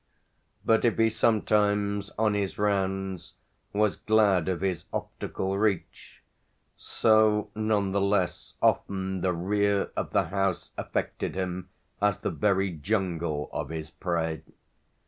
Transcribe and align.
But 0.65 0.83
if 0.83 0.97
he 0.97 1.11
sometimes, 1.11 2.09
on 2.17 2.33
his 2.33 2.57
rounds, 2.57 3.35
was 3.71 3.97
glad 3.97 4.49
of 4.49 4.61
his 4.61 4.85
optical 4.91 5.59
reach, 5.59 6.23
so 6.75 7.51
none 7.53 7.91
the 7.91 8.01
less 8.01 8.55
often 8.63 9.21
the 9.21 9.31
rear 9.31 9.91
of 9.95 10.09
the 10.09 10.29
house 10.29 10.71
affected 10.75 11.35
him 11.35 11.69
as 12.01 12.17
the 12.17 12.31
very 12.31 12.71
jungle 12.71 13.47
of 13.53 13.69
his 13.69 13.91
prey. 13.91 14.41